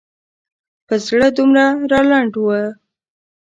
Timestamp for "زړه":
1.05-1.27